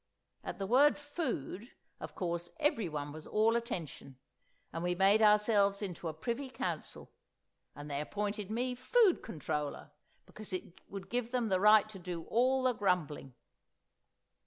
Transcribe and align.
At 0.43 0.57
the 0.57 0.65
word 0.65 0.97
"food" 0.97 1.73
of 1.99 2.15
course 2.15 2.49
everyone 2.59 3.11
was 3.13 3.27
all 3.27 3.55
attention, 3.55 4.17
and 4.73 4.81
we 4.83 4.95
made 4.95 5.21
ourselves 5.21 5.79
into 5.83 6.07
a 6.07 6.13
Privy 6.15 6.49
Council, 6.49 7.11
and 7.75 7.87
they 7.87 8.01
appointed 8.01 8.49
me 8.49 8.73
Food 8.73 9.21
Controller, 9.21 9.91
because 10.25 10.53
it 10.53 10.81
would 10.89 11.11
give 11.11 11.29
them 11.31 11.49
the 11.49 11.59
right 11.59 11.87
to 11.87 11.99
do 11.99 12.23
all 12.29 12.63
the 12.63 12.73
grumbling. 12.73 13.35